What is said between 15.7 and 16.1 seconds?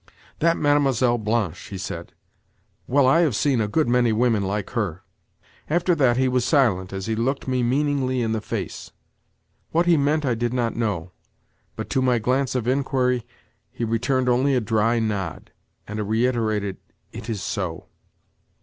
and a